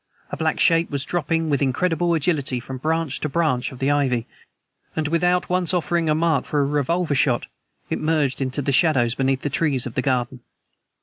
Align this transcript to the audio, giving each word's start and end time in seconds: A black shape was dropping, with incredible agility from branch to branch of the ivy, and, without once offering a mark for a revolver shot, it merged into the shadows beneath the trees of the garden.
A 0.31 0.35
black 0.37 0.59
shape 0.59 0.89
was 0.89 1.05
dropping, 1.05 1.47
with 1.51 1.61
incredible 1.61 2.15
agility 2.15 2.59
from 2.59 2.79
branch 2.79 3.19
to 3.19 3.29
branch 3.29 3.71
of 3.71 3.77
the 3.77 3.91
ivy, 3.91 4.25
and, 4.95 5.07
without 5.07 5.47
once 5.47 5.75
offering 5.75 6.09
a 6.09 6.15
mark 6.15 6.45
for 6.45 6.59
a 6.61 6.65
revolver 6.65 7.13
shot, 7.13 7.45
it 7.87 7.99
merged 7.99 8.41
into 8.41 8.63
the 8.63 8.71
shadows 8.71 9.13
beneath 9.13 9.41
the 9.43 9.51
trees 9.51 9.85
of 9.85 9.93
the 9.93 10.01
garden. 10.01 10.39